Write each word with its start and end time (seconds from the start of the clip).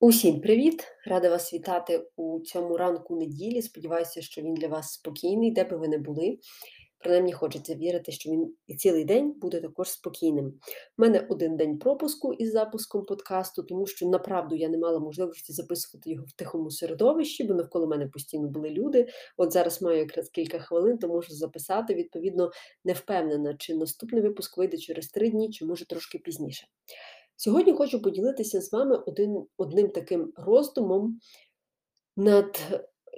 Усім 0.00 0.40
привіт! 0.40 0.84
Рада 1.06 1.30
вас 1.30 1.54
вітати 1.54 2.06
у 2.16 2.40
цьому 2.40 2.76
ранку 2.76 3.16
неділі. 3.16 3.62
Сподіваюся, 3.62 4.22
що 4.22 4.42
він 4.42 4.54
для 4.54 4.68
вас 4.68 4.92
спокійний, 4.92 5.50
де 5.50 5.64
би 5.64 5.76
ви 5.76 5.88
не 5.88 5.98
були. 5.98 6.38
Принаймні 6.98 7.32
хочеться 7.32 7.74
вірити, 7.74 8.12
що 8.12 8.30
він 8.30 8.54
і 8.66 8.74
цілий 8.74 9.04
день 9.04 9.32
буде 9.32 9.60
також 9.60 9.90
спокійним. 9.90 10.46
У 10.46 10.52
мене 11.02 11.26
один 11.28 11.56
день 11.56 11.78
пропуску 11.78 12.32
із 12.32 12.52
запуском 12.52 13.04
подкасту, 13.04 13.62
тому 13.62 13.86
що 13.86 14.06
направду 14.06 14.56
я 14.56 14.68
не 14.68 14.78
мала 14.78 14.98
можливості 14.98 15.52
записувати 15.52 16.10
його 16.10 16.24
в 16.28 16.32
тихому 16.32 16.70
середовищі, 16.70 17.44
бо 17.44 17.54
навколо 17.54 17.86
мене 17.86 18.06
постійно 18.06 18.48
були 18.48 18.70
люди. 18.70 19.08
От 19.36 19.52
зараз 19.52 19.82
маю 19.82 19.98
якраз 19.98 20.28
кілька 20.28 20.58
хвилин, 20.58 20.98
то 20.98 21.08
можу 21.08 21.34
записати. 21.34 21.94
Відповідно, 21.94 22.50
не 22.84 22.92
впевнена, 22.92 23.54
чи 23.58 23.74
наступний 23.74 24.22
випуск 24.22 24.58
вийде 24.58 24.76
через 24.76 25.08
три 25.08 25.30
дні, 25.30 25.50
чи 25.50 25.64
може 25.64 25.86
трошки 25.86 26.18
пізніше. 26.18 26.66
Сьогодні 27.36 27.72
хочу 27.72 28.02
поділитися 28.02 28.60
з 28.60 28.72
вами 28.72 28.96
один, 28.96 29.46
одним 29.56 29.88
таким 29.88 30.32
роздумом 30.36 31.20
над 32.16 32.58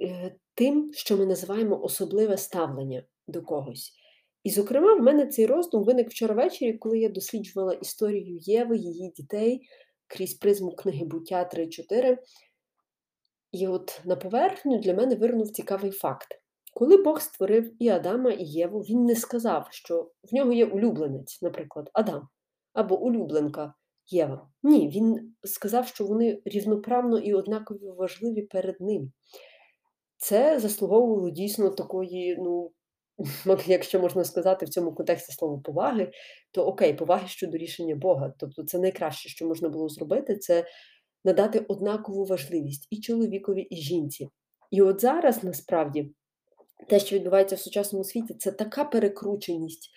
е, 0.01 0.35
тим, 0.53 0.91
що 0.93 1.17
ми 1.17 1.25
називаємо 1.25 1.83
особливе 1.83 2.37
ставлення 2.37 3.03
до 3.27 3.41
когось. 3.41 3.93
І, 4.43 4.49
зокрема, 4.49 4.95
в 4.95 5.01
мене 5.01 5.27
цей 5.27 5.45
роздум 5.45 5.83
виник 5.83 6.09
вчора 6.09 6.35
ввечері, 6.35 6.73
коли 6.73 6.99
я 6.99 7.09
досліджувала 7.09 7.73
історію 7.73 8.37
Єви, 8.41 8.77
її 8.77 9.09
дітей 9.09 9.61
крізь 10.07 10.33
призму 10.33 10.71
книги 10.71 11.05
буття 11.05 11.49
3-4. 11.53 12.17
І 13.51 13.67
от 13.67 14.01
на 14.05 14.15
поверхню 14.15 14.79
для 14.79 14.93
мене 14.93 15.15
вирнув 15.15 15.49
цікавий 15.49 15.91
факт. 15.91 16.27
Коли 16.73 16.97
Бог 16.97 17.21
створив 17.21 17.83
і 17.83 17.89
Адама, 17.89 18.31
і 18.31 18.43
Єву, 18.43 18.79
він 18.79 19.05
не 19.05 19.15
сказав, 19.15 19.67
що 19.71 20.11
в 20.23 20.35
нього 20.35 20.53
є 20.53 20.65
улюбленець, 20.65 21.41
наприклад, 21.41 21.89
Адам, 21.93 22.27
або 22.73 22.99
улюбленка 22.99 23.73
Єва. 24.09 24.49
Ні, 24.63 24.89
він 24.89 25.33
сказав, 25.43 25.87
що 25.87 26.05
вони 26.05 26.41
рівноправно 26.45 27.19
і 27.19 27.33
однаково 27.33 27.93
важливі 27.93 28.41
перед 28.41 28.81
ним. 28.81 29.11
Це 30.17 30.59
заслуговувало 30.59 31.29
дійсно 31.29 31.69
такої, 31.69 32.37
ну, 32.39 32.71
якщо 33.65 33.99
можна 33.99 34.23
сказати, 34.23 34.65
в 34.65 34.69
цьому 34.69 34.93
контексті 34.93 35.31
слово 35.31 35.59
поваги, 35.59 36.11
то 36.51 36.65
окей, 36.65 36.93
поваги 36.93 37.27
щодо 37.27 37.57
рішення 37.57 37.95
Бога. 37.95 38.33
Тобто 38.37 38.63
це 38.63 38.79
найкраще, 38.79 39.29
що 39.29 39.47
можна 39.47 39.69
було 39.69 39.89
зробити, 39.89 40.37
це 40.37 40.65
надати 41.25 41.59
однакову 41.59 42.25
важливість 42.25 42.87
і 42.89 42.99
чоловікові, 42.99 43.61
і 43.61 43.75
жінці. 43.75 44.29
І 44.71 44.81
от 44.81 45.01
зараз 45.01 45.43
насправді 45.43 46.11
те, 46.87 46.99
що 46.99 47.15
відбувається 47.15 47.55
в 47.55 47.59
сучасному 47.59 48.03
світі, 48.03 48.33
це 48.33 48.51
така 48.51 48.83
перекрученість. 48.83 49.89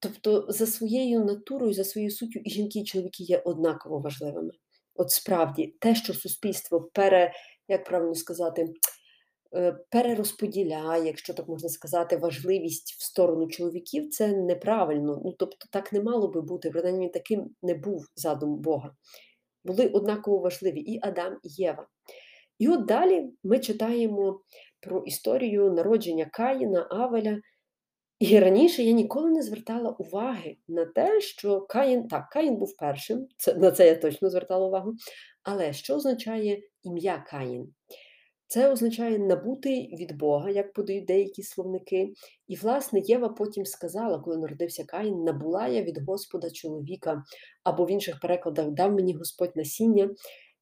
Тобто, 0.00 0.46
за 0.48 0.66
своєю 0.66 1.24
натурою, 1.24 1.72
за 1.72 1.84
своєю 1.84 2.10
суттю, 2.10 2.38
і 2.44 2.50
жінки, 2.50 2.78
і 2.78 2.84
чоловіки 2.84 3.22
є 3.22 3.38
однаково 3.38 3.98
важливими. 3.98 4.52
От 4.94 5.10
справді, 5.10 5.76
те, 5.80 5.94
що 5.94 6.14
суспільство 6.14 6.90
пере, 6.92 7.32
як 7.68 7.84
правильно 7.84 8.14
сказати, 8.14 8.72
е, 9.56 9.72
перерозподіляє, 9.90 11.06
якщо 11.06 11.34
так 11.34 11.48
можна 11.48 11.68
сказати, 11.68 12.16
важливість 12.16 12.96
в 12.98 13.02
сторону 13.04 13.46
чоловіків, 13.46 14.10
це 14.10 14.28
неправильно. 14.28 15.20
Ну, 15.24 15.34
тобто, 15.38 15.66
так 15.70 15.92
не 15.92 16.02
мало 16.02 16.28
би 16.28 16.40
бути, 16.40 16.70
принаймні 16.70 17.08
таким 17.08 17.50
не 17.62 17.74
був 17.74 18.06
задум 18.16 18.56
Бога. 18.56 18.94
Були 19.64 19.86
однаково 19.86 20.38
важливі 20.38 20.80
і 20.80 21.00
Адам, 21.02 21.38
і 21.42 21.48
Єва. 21.62 21.86
І 22.58 22.68
от 22.68 22.86
далі 22.86 23.30
ми 23.44 23.58
читаємо 23.58 24.40
про 24.80 25.02
історію 25.02 25.72
народження 25.72 26.30
Каїна, 26.32 26.86
Авеля. 26.90 27.40
І 28.18 28.38
раніше 28.38 28.82
я 28.82 28.92
ніколи 28.92 29.30
не 29.30 29.42
звертала 29.42 29.90
уваги 29.90 30.56
на 30.68 30.84
те, 30.84 31.20
що 31.20 31.60
Каїн, 31.60 32.08
так, 32.08 32.28
Каїн 32.30 32.56
був 32.56 32.76
першим, 32.76 33.26
це, 33.36 33.54
на 33.54 33.70
це 33.70 33.86
я 33.86 33.96
точно 33.96 34.30
звертала 34.30 34.66
увагу. 34.66 34.92
Але 35.42 35.72
що 35.72 35.94
означає 35.94 36.62
ім'я 36.82 37.24
Каїн? 37.30 37.74
Це 38.48 38.72
означає 38.72 39.18
набути 39.18 39.70
від 39.70 40.18
Бога, 40.18 40.50
як 40.50 40.72
подають 40.72 41.04
деякі 41.04 41.42
словники. 41.42 42.12
І, 42.48 42.56
власне, 42.56 43.00
Єва 43.04 43.28
потім 43.28 43.64
сказала, 43.64 44.18
коли 44.18 44.36
народився 44.36 44.84
Каїн, 44.84 45.24
набула 45.24 45.68
я 45.68 45.82
від 45.82 45.98
Господа 46.06 46.50
чоловіка, 46.50 47.22
або 47.64 47.84
в 47.84 47.90
інших 47.90 48.20
перекладах 48.20 48.70
дав 48.70 48.92
мені 48.92 49.14
Господь 49.14 49.56
насіння. 49.56 50.10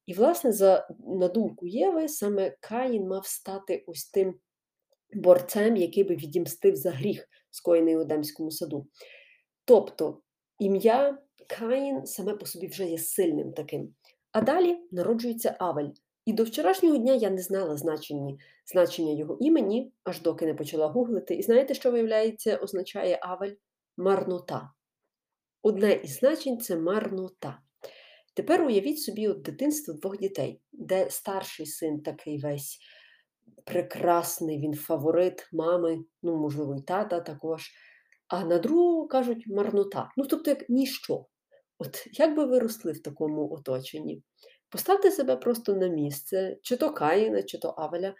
І, 0.05 0.13
власне, 0.13 0.51
за, 0.51 0.87
на 1.07 1.27
думку 1.27 1.67
Єви, 1.67 2.07
саме 2.07 2.55
Каїн 2.59 3.07
мав 3.07 3.25
стати 3.25 3.83
ось 3.87 4.09
тим 4.09 4.35
борцем, 5.15 5.75
який 5.77 6.03
би 6.03 6.15
відімстив 6.15 6.75
за 6.75 6.91
гріх, 6.91 7.27
скоєний 7.51 7.97
у 7.97 8.01
Едемському 8.01 8.51
саду. 8.51 8.87
Тобто 9.65 10.21
ім'я 10.59 11.17
Каїн 11.47 12.05
саме 12.05 12.33
по 12.33 12.45
собі 12.45 12.67
вже 12.67 12.85
є 12.85 12.97
сильним 12.97 13.53
таким. 13.53 13.95
А 14.31 14.41
далі 14.41 14.77
народжується 14.91 15.55
Авель. 15.59 15.89
І 16.25 16.33
до 16.33 16.43
вчорашнього 16.43 16.97
дня 16.97 17.13
я 17.13 17.29
не 17.29 17.41
знала 17.41 17.77
значення, 17.77 18.37
значення 18.65 19.13
його 19.13 19.37
імені, 19.41 19.91
аж 20.03 20.21
доки 20.21 20.45
не 20.45 20.53
почала 20.53 20.87
гуглити. 20.87 21.35
І 21.35 21.41
знаєте, 21.41 21.73
що 21.73 21.91
виявляється, 21.91 22.57
означає 22.57 23.19
Авель 23.21 23.53
марнота. 23.97 24.71
Одне 25.63 25.93
із 25.93 26.17
значень 26.17 26.59
це 26.59 26.75
марнота. 26.75 27.59
Тепер 28.33 28.61
уявіть 28.61 29.01
собі 29.01 29.27
от 29.27 29.41
дитинство 29.41 29.93
двох 29.93 30.17
дітей, 30.17 30.61
де 30.71 31.09
старший 31.09 31.65
син 31.65 32.01
такий 32.01 32.39
весь 32.39 32.79
прекрасний, 33.65 34.59
він 34.59 34.73
фаворит 34.73 35.49
мами, 35.53 35.97
ну, 36.23 36.35
можливо, 36.37 36.75
і 36.75 36.81
тата 36.81 37.19
також. 37.19 37.71
А 38.27 38.45
на 38.45 38.59
другого 38.59 39.07
кажуть 39.07 39.47
марнота. 39.47 40.11
Ну, 40.17 40.25
тобто, 40.25 40.49
як 40.49 40.69
ніщо. 40.69 41.25
От 41.79 42.07
як 42.11 42.35
би 42.35 42.45
ви 42.45 42.59
росли 42.59 42.91
в 42.91 43.01
такому 43.01 43.53
оточенні? 43.53 44.23
Поставте 44.69 45.11
себе 45.11 45.35
просто 45.35 45.75
на 45.75 45.87
місце, 45.87 46.57
чи 46.61 46.77
то 46.77 46.93
Каїна, 46.93 47.43
чи 47.43 47.57
то 47.57 47.73
Авеля, 47.77 48.13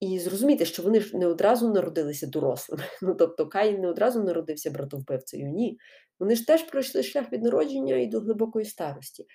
і 0.00 0.18
зрозумійте, 0.18 0.64
що 0.64 0.82
вони 0.82 1.00
ж 1.00 1.16
не 1.16 1.26
одразу 1.26 1.72
народилися 1.72 2.26
дорослими. 2.26 2.82
Ну, 3.02 3.14
тобто 3.14 3.48
Каїн 3.48 3.80
не 3.80 3.88
одразу 3.88 4.22
народився 4.24 4.70
братовбивцею. 4.70 5.48
Ні. 5.48 5.78
Вони 6.20 6.36
ж 6.36 6.46
теж 6.46 6.62
пройшли 6.62 7.02
шлях 7.02 7.32
від 7.32 7.42
народження 7.42 7.96
і 7.96 8.06
до 8.06 8.20
глибокої 8.20 8.64
старості. 8.64 9.26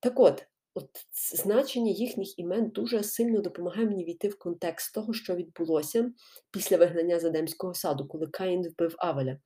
Так 0.00 0.20
от, 0.20 0.46
от 0.74 0.90
значення 1.34 1.90
їхніх 1.90 2.38
імен 2.38 2.68
дуже 2.68 3.02
сильно 3.02 3.40
допомагає 3.40 3.86
мені 3.86 4.04
війти 4.04 4.28
в 4.28 4.38
контекст 4.38 4.94
того, 4.94 5.12
що 5.12 5.34
відбулося 5.34 6.12
після 6.50 6.76
вигнання 6.76 7.18
з 7.20 7.24
Едемського 7.24 7.74
саду, 7.74 8.06
коли 8.08 8.26
Каїн 8.26 8.68
вбив 8.68 8.94
Авеля. 8.98 9.38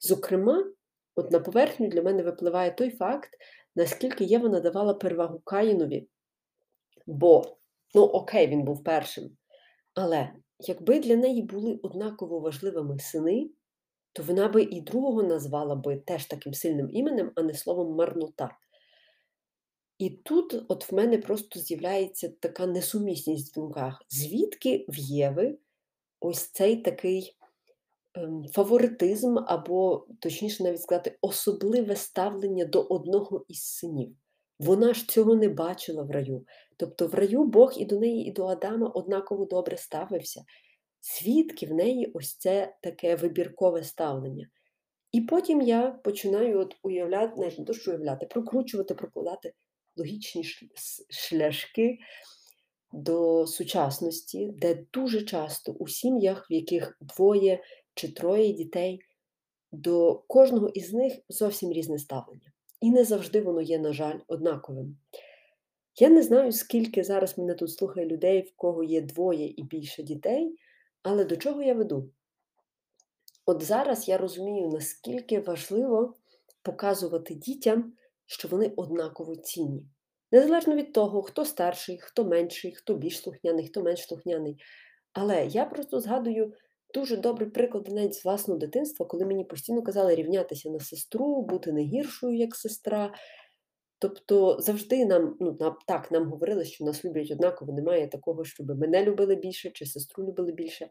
Зокрема, 0.00 0.64
от 1.16 1.30
на 1.30 1.40
поверхню 1.40 1.88
для 1.88 2.02
мене 2.02 2.22
випливає 2.22 2.70
той 2.70 2.90
факт, 2.90 3.30
наскільки 3.76 4.24
Єва 4.24 4.48
надавала 4.48 4.94
перевагу 4.94 5.40
Каїнові, 5.44 6.08
бо, 7.06 7.42
ну 7.94 8.02
окей, 8.02 8.46
він 8.46 8.62
був 8.62 8.84
першим. 8.84 9.36
Але 9.94 10.32
якби 10.58 11.00
для 11.00 11.16
неї 11.16 11.42
були 11.42 11.80
однаково 11.82 12.40
важливими 12.40 12.98
сини, 12.98 13.50
то 14.12 14.22
вона 14.22 14.48
би 14.48 14.62
і 14.62 14.80
другого 14.80 15.22
назвала 15.22 15.74
би 15.74 15.96
теж 15.96 16.26
таким 16.26 16.54
сильним 16.54 16.88
іменем, 16.90 17.32
а 17.34 17.42
не 17.42 17.54
словом 17.54 17.94
марнота. 17.94 18.50
І 20.00 20.10
тут 20.10 20.64
от 20.68 20.92
в 20.92 20.94
мене 20.94 21.18
просто 21.18 21.60
з'являється 21.60 22.28
така 22.40 22.66
несумісність 22.66 23.52
в 23.52 23.54
думках. 23.54 24.04
Звідки 24.08 24.84
в 24.88 24.98
Єви 24.98 25.58
ось 26.20 26.50
цей 26.50 26.76
такий 26.76 27.36
ем, 28.14 28.44
фаворитизм, 28.52 29.38
або, 29.46 30.06
точніше, 30.20 30.62
навіть 30.62 30.82
сказати, 30.82 31.18
особливе 31.20 31.96
ставлення 31.96 32.64
до 32.64 32.82
одного 32.82 33.44
із 33.48 33.62
синів? 33.62 34.16
Вона 34.58 34.94
ж 34.94 35.08
цього 35.08 35.34
не 35.34 35.48
бачила 35.48 36.02
в 36.02 36.10
раю. 36.10 36.46
Тобто 36.76 37.06
в 37.06 37.14
раю 37.14 37.44
Бог 37.44 37.72
і 37.76 37.84
до 37.84 37.98
неї, 37.98 38.24
і 38.24 38.32
до 38.32 38.46
Адама 38.46 38.88
однаково 38.88 39.44
добре 39.44 39.76
ставився. 39.76 40.44
Звідки 41.02 41.66
в 41.66 41.74
неї 41.74 42.10
ось 42.14 42.36
це 42.36 42.76
таке 42.82 43.16
вибіркове 43.16 43.84
ставлення? 43.84 44.48
І 45.12 45.20
потім 45.20 45.60
я 45.60 45.90
починаю 45.90 46.60
от 46.60 46.76
уявляти, 46.82 47.40
навіть 47.40 47.58
не 47.58 47.64
то, 47.64 47.72
що 47.72 47.90
уявляти, 47.90 48.26
прокручувати, 48.26 48.94
прокладати 48.94 49.52
логічні 50.00 50.44
шляшки 51.10 51.98
до 52.92 53.46
сучасності, 53.46 54.54
де 54.56 54.86
дуже 54.92 55.22
часто 55.22 55.72
у 55.72 55.88
сім'ях, 55.88 56.50
в 56.50 56.52
яких 56.52 56.98
двоє 57.00 57.62
чи 57.94 58.12
троє 58.12 58.52
дітей, 58.52 59.00
до 59.72 60.24
кожного 60.28 60.68
із 60.68 60.92
них 60.92 61.12
зовсім 61.28 61.72
різне 61.72 61.98
ставлення. 61.98 62.52
І 62.80 62.90
не 62.90 63.04
завжди 63.04 63.40
воно 63.40 63.60
є, 63.60 63.78
на 63.78 63.92
жаль, 63.92 64.18
однаковим. 64.28 64.96
Я 65.98 66.08
не 66.08 66.22
знаю, 66.22 66.52
скільки 66.52 67.04
зараз 67.04 67.38
мене 67.38 67.54
тут 67.54 67.72
слухає 67.72 68.06
людей, 68.06 68.42
в 68.42 68.56
кого 68.56 68.84
є 68.84 69.00
двоє 69.00 69.46
і 69.56 69.62
більше 69.62 70.02
дітей, 70.02 70.56
але 71.02 71.24
до 71.24 71.36
чого 71.36 71.62
я 71.62 71.74
веду? 71.74 72.10
От 73.46 73.62
зараз 73.62 74.08
я 74.08 74.18
розумію, 74.18 74.68
наскільки 74.68 75.40
важливо 75.40 76.14
показувати 76.62 77.34
дітям, 77.34 77.92
що 78.30 78.48
вони 78.48 78.72
однаково 78.76 79.36
цінні. 79.36 79.86
Незалежно 80.32 80.76
від 80.76 80.92
того, 80.92 81.22
хто 81.22 81.44
старший, 81.44 81.98
хто 81.98 82.24
менший, 82.24 82.72
хто 82.72 82.94
більш 82.94 83.20
слухняний, 83.22 83.68
хто 83.68 83.82
менш 83.82 84.02
слухняний. 84.02 84.56
Але 85.12 85.46
я 85.46 85.64
просто 85.64 86.00
згадую 86.00 86.52
дуже 86.94 87.16
добрий 87.16 87.50
приклад 87.50 87.88
навіть 87.88 88.14
з 88.14 88.24
власного 88.24 88.60
дитинства, 88.60 89.06
коли 89.06 89.26
мені 89.26 89.44
постійно 89.44 89.82
казали 89.82 90.14
рівнятися 90.14 90.70
на 90.70 90.80
сестру, 90.80 91.42
бути 91.42 91.72
не 91.72 91.82
гіршою, 91.82 92.36
як 92.36 92.56
сестра. 92.56 93.14
Тобто 93.98 94.56
завжди 94.60 95.06
нам, 95.06 95.36
ну, 95.40 95.58
так, 95.86 96.10
нам 96.10 96.30
говорили, 96.30 96.64
що 96.64 96.84
нас 96.84 97.04
люблять 97.04 97.30
однаково, 97.30 97.72
немає 97.72 98.08
такого, 98.08 98.44
щоб 98.44 98.78
мене 98.78 99.04
любили 99.04 99.36
більше 99.36 99.70
чи 99.70 99.86
сестру 99.86 100.24
любили 100.24 100.52
більше. 100.52 100.88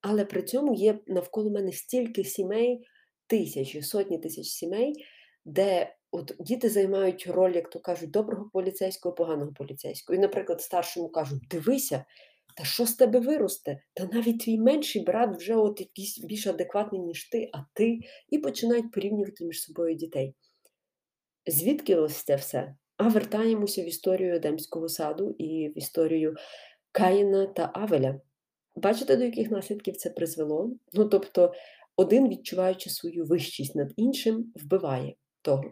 Але 0.00 0.24
при 0.24 0.42
цьому 0.42 0.74
є 0.74 0.98
навколо 1.06 1.50
мене 1.50 1.72
стільки 1.72 2.24
сімей, 2.24 2.86
тисячі, 3.26 3.82
сотні 3.82 4.18
тисяч 4.18 4.46
сімей, 4.46 5.04
де 5.44 5.94
от 6.10 6.36
діти 6.40 6.68
займають 6.68 7.26
роль, 7.26 7.52
як 7.54 7.70
то 7.70 7.80
кажуть, 7.80 8.10
доброго 8.10 8.50
поліцейського, 8.52 9.14
поганого 9.14 9.52
поліцейського. 9.52 10.16
І, 10.16 10.20
наприклад, 10.20 10.60
старшому 10.60 11.08
кажуть: 11.08 11.42
дивися, 11.50 12.04
та 12.56 12.64
що 12.64 12.86
з 12.86 12.94
тебе 12.94 13.20
виросте? 13.20 13.82
Та 13.94 14.08
навіть 14.12 14.40
твій 14.40 14.58
менший 14.58 15.02
брат 15.02 15.36
вже 15.36 15.54
от 15.54 15.80
якийсь 15.80 16.18
більш 16.18 16.46
адекватний, 16.46 17.00
ніж 17.00 17.28
ти, 17.28 17.50
а 17.52 17.58
ти, 17.74 17.98
і 18.28 18.38
починають 18.38 18.92
порівнювати 18.92 19.44
між 19.44 19.62
собою 19.62 19.94
дітей. 19.94 20.34
Звідки 21.46 21.96
ось 21.96 22.22
це 22.22 22.36
все? 22.36 22.74
А 22.96 23.08
вертаємося 23.08 23.82
в 23.82 23.86
історію 23.86 24.34
Едемського 24.34 24.88
саду 24.88 25.34
і 25.38 25.68
в 25.68 25.78
історію 25.78 26.34
Каїна 26.92 27.46
та 27.46 27.70
Авеля. 27.74 28.20
Бачите, 28.76 29.16
до 29.16 29.24
яких 29.24 29.50
наслідків 29.50 29.96
це 29.96 30.10
призвело? 30.10 30.70
Ну, 30.92 31.04
тобто, 31.04 31.52
один, 31.96 32.28
відчуваючи 32.28 32.90
свою 32.90 33.24
вищість 33.24 33.76
над 33.76 33.92
іншим, 33.96 34.52
вбиває 34.54 35.14
того. 35.42 35.64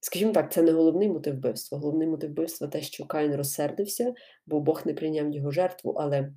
Скажімо 0.00 0.32
так, 0.32 0.52
це 0.52 0.62
не 0.62 0.72
головний 0.72 1.08
мотив 1.08 1.34
вбивства. 1.34 1.78
Головний 1.78 2.08
мотив 2.08 2.30
вбивства 2.30 2.68
те, 2.68 2.82
що 2.82 3.06
Каїн 3.06 3.34
розсердився, 3.34 4.14
бо 4.46 4.60
Бог 4.60 4.82
не 4.84 4.94
прийняв 4.94 5.30
його 5.30 5.50
жертву, 5.50 5.92
але 5.92 6.32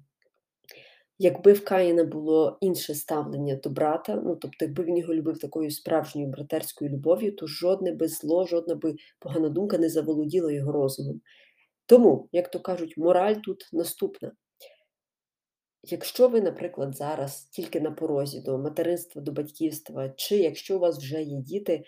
якби 1.20 1.54
в 1.54 1.66
Каїна 1.66 2.04
було 2.04 2.58
інше 2.62 2.96
ставлення 2.96 3.56
до 3.56 3.70
брата, 3.70 4.22
ну 4.26 4.36
тобто, 4.36 4.66
якби 4.66 4.84
він 4.84 4.98
його 4.98 5.14
любив 5.14 5.40
такою 5.40 5.72
справжньою 5.72 6.28
братерською 6.28 6.92
любов'ю, 6.92 7.36
то 7.36 7.48
жодне 7.48 7.92
би 7.92 8.08
зло, 8.08 8.48
жодна 8.48 8.76
би 8.76 8.96
погана 9.20 9.50
думка 9.50 9.78
не 9.78 9.90
заволоділа 9.90 10.52
його 10.52 10.72
розумом. 10.72 11.22
Тому, 11.86 12.30
як 12.32 12.52
то 12.52 12.60
кажуть, 12.60 12.98
мораль 12.98 13.36
тут 13.36 13.70
наступна. 13.74 14.32
Якщо 15.84 16.28
ви, 16.28 16.42
наприклад, 16.42 16.96
зараз 16.96 17.44
тільки 17.44 17.82
на 17.82 17.92
порозі 17.92 18.42
до 18.42 18.58
материнства, 18.58 19.22
до 19.22 19.32
батьківства, 19.32 20.10
чи 20.10 20.38
якщо 20.38 20.76
у 20.76 20.80
вас 20.80 20.98
вже 20.98 21.22
є 21.22 21.42
діти, 21.42 21.84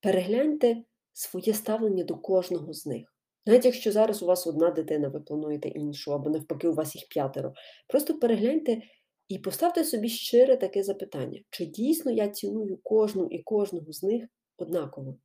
перегляньте 0.00 0.76
своє 1.16 1.54
ставлення 1.54 2.04
до 2.04 2.16
кожного 2.16 2.72
з 2.72 2.86
них. 2.86 3.14
Навіть 3.46 3.64
якщо 3.64 3.92
зараз 3.92 4.22
у 4.22 4.26
вас 4.26 4.46
одна 4.46 4.70
дитина, 4.70 5.08
ви 5.08 5.20
плануєте 5.20 5.68
іншу, 5.68 6.12
або 6.12 6.30
навпаки, 6.30 6.68
у 6.68 6.74
вас 6.74 6.94
їх 6.94 7.08
п'ятеро. 7.08 7.52
Просто 7.88 8.18
перегляньте 8.18 8.82
і 9.28 9.38
поставте 9.38 9.84
собі 9.84 10.08
щире 10.08 10.56
таке 10.56 10.82
запитання: 10.82 11.40
чи 11.50 11.66
дійсно 11.66 12.12
я 12.12 12.28
ціную 12.28 12.78
кожну 12.82 13.26
і 13.30 13.42
кожного 13.42 13.92
з 13.92 14.02
них 14.02 14.24
однаково? 14.58 15.16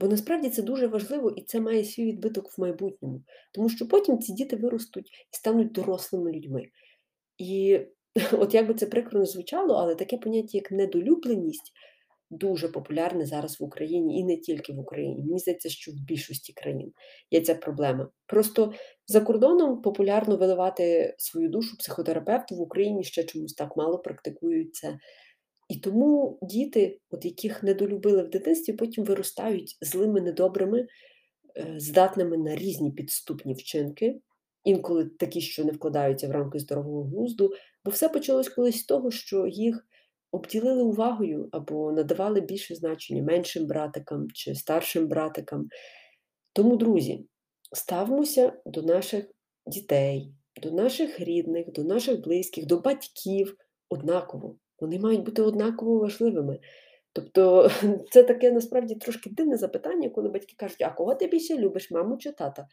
Бо 0.00 0.08
насправді 0.08 0.50
це 0.50 0.62
дуже 0.62 0.86
важливо 0.86 1.30
і 1.30 1.42
це 1.42 1.60
має 1.60 1.84
свій 1.84 2.04
відбиток 2.04 2.58
в 2.58 2.60
майбутньому, 2.60 3.22
тому 3.54 3.68
що 3.68 3.88
потім 3.88 4.18
ці 4.18 4.32
діти 4.32 4.56
виростуть 4.56 5.08
і 5.08 5.36
стануть 5.36 5.72
дорослими 5.72 6.32
людьми. 6.32 6.62
І 7.38 7.80
от 8.32 8.54
як 8.54 8.68
би 8.68 8.74
це 8.74 8.86
прикро 8.86 9.20
не 9.20 9.26
звучало, 9.26 9.74
але 9.74 9.94
таке 9.94 10.18
поняття, 10.18 10.58
як 10.58 10.70
недолюбленість, 10.70 11.72
дуже 12.30 12.68
популярне 12.68 13.26
зараз 13.26 13.60
в 13.60 13.64
Україні 13.64 14.18
і 14.18 14.24
не 14.24 14.36
тільки 14.36 14.72
в 14.72 14.78
Україні. 14.78 15.24
Мені 15.24 15.38
здається, 15.38 15.68
що 15.68 15.92
в 15.92 15.94
більшості 15.94 16.52
країн 16.52 16.92
є 17.30 17.40
ця 17.40 17.54
проблема. 17.54 18.08
Просто 18.26 18.72
за 19.06 19.20
кордоном 19.20 19.82
популярно 19.82 20.36
виливати 20.36 21.14
свою 21.18 21.48
душу 21.48 21.76
психотерапевту 21.78 22.56
в 22.56 22.60
Україні 22.60 23.04
ще 23.04 23.24
чомусь 23.24 23.54
так 23.54 23.76
мало 23.76 23.98
практикують 23.98 24.74
це. 24.74 24.98
І 25.68 25.76
тому 25.76 26.38
діти, 26.42 26.98
от 27.10 27.24
яких 27.24 27.62
недолюбили 27.62 28.22
в 28.22 28.30
дитинстві, 28.30 28.72
потім 28.72 29.04
виростають 29.04 29.78
злими, 29.80 30.20
недобрими, 30.20 30.86
е, 31.56 31.74
здатними 31.78 32.36
на 32.36 32.56
різні 32.56 32.90
підступні 32.90 33.54
вчинки 33.54 34.20
інколи 34.64 35.04
такі, 35.04 35.40
що 35.40 35.64
не 35.64 35.72
вкладаються 35.72 36.28
в 36.28 36.30
рамки 36.30 36.58
здорового 36.58 37.04
глузду, 37.04 37.52
бо 37.84 37.90
все 37.90 38.08
почалось 38.08 38.48
колись 38.48 38.80
з 38.80 38.84
того, 38.84 39.10
що 39.10 39.46
їх 39.46 39.86
обділили 40.32 40.82
увагою 40.82 41.48
або 41.52 41.92
надавали 41.92 42.40
більше 42.40 42.74
значення 42.74 43.22
меншим 43.22 43.66
братикам 43.66 44.30
чи 44.30 44.54
старшим 44.54 45.08
братикам. 45.08 45.68
Тому, 46.52 46.76
друзі, 46.76 47.26
ставмося 47.72 48.52
до 48.66 48.82
наших 48.82 49.24
дітей, 49.66 50.32
до 50.62 50.70
наших 50.70 51.20
рідних, 51.20 51.72
до 51.72 51.84
наших 51.84 52.20
близьких, 52.20 52.66
до 52.66 52.80
батьків 52.80 53.56
однаково. 53.88 54.56
Вони 54.80 54.98
мають 54.98 55.24
бути 55.24 55.42
однаково 55.42 55.98
важливими. 55.98 56.58
Тобто 57.12 57.70
це 58.10 58.22
таке 58.22 58.52
насправді 58.52 58.94
трошки 58.94 59.30
дивне 59.30 59.56
запитання, 59.56 60.10
коли 60.10 60.28
батьки 60.28 60.54
кажуть, 60.56 60.82
а 60.82 60.90
кого 60.90 61.14
ти 61.14 61.26
більше 61.26 61.56
любиш, 61.56 61.90
маму 61.90 62.16
чи 62.16 62.32
тата? 62.32 62.66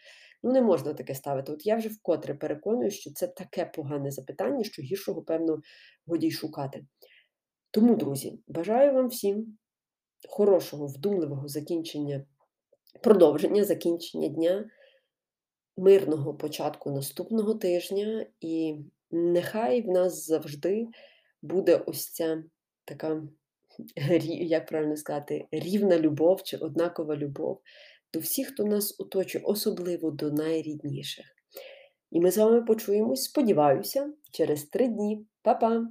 Ну, 0.43 0.51
не 0.51 0.61
можна 0.61 0.93
таке 0.93 1.15
ставити. 1.15 1.51
От 1.51 1.65
я 1.65 1.75
вже 1.75 1.89
вкотре 1.89 2.33
переконую, 2.33 2.91
що 2.91 3.11
це 3.11 3.27
таке 3.27 3.65
погане 3.75 4.11
запитання, 4.11 4.63
що 4.63 4.81
гіршого, 4.81 5.21
певно, 5.21 5.61
годі 6.07 6.27
й 6.27 6.31
шукати. 6.31 6.85
Тому, 7.75 7.95
друзі, 7.95 8.39
бажаю 8.47 8.93
вам 8.93 9.07
всім 9.07 9.57
хорошого, 10.29 10.87
вдумливого 10.87 11.47
закінчення, 11.47 12.25
продовження 13.03 13.63
закінчення 13.63 14.27
дня, 14.27 14.69
мирного 15.77 16.33
початку 16.33 16.91
наступного 16.91 17.55
тижня, 17.55 18.25
і 18.41 18.75
нехай 19.11 19.81
в 19.81 19.87
нас 19.87 20.25
завжди 20.25 20.87
буде 21.41 21.83
ось 21.85 22.11
ця 22.11 22.43
така 22.85 23.23
як 24.25 24.67
правильно 24.67 24.97
сказати, 24.97 25.47
рівна 25.51 25.99
любов 25.99 26.43
чи 26.43 26.57
однакова 26.57 27.15
любов 27.15 27.61
до 28.13 28.19
всіх, 28.19 28.47
хто 28.47 28.63
нас 28.63 28.99
оточує, 28.99 29.43
особливо 29.43 30.11
до 30.11 30.31
найрідніших. 30.31 31.25
І 32.11 32.21
ми 32.21 32.31
з 32.31 32.37
вами 32.37 32.61
почуємось, 32.61 33.23
сподіваюся, 33.23 34.13
через 34.31 34.63
три 34.63 34.87
дні. 34.87 35.25
Па-па! 35.41 35.87